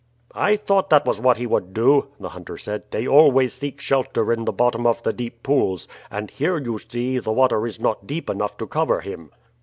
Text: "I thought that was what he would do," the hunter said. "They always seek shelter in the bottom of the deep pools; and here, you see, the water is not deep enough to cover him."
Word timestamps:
"I 0.33 0.55
thought 0.55 0.89
that 0.89 1.05
was 1.05 1.21
what 1.21 1.37
he 1.37 1.45
would 1.45 1.75
do," 1.75 2.07
the 2.19 2.29
hunter 2.29 2.57
said. 2.57 2.85
"They 2.89 3.07
always 3.07 3.53
seek 3.53 3.79
shelter 3.79 4.33
in 4.33 4.45
the 4.45 4.51
bottom 4.51 4.87
of 4.87 5.03
the 5.03 5.13
deep 5.13 5.43
pools; 5.43 5.87
and 6.09 6.31
here, 6.31 6.57
you 6.57 6.79
see, 6.79 7.19
the 7.19 7.31
water 7.31 7.67
is 7.67 7.79
not 7.79 8.07
deep 8.07 8.27
enough 8.27 8.57
to 8.57 8.65
cover 8.65 9.01
him." 9.01 9.29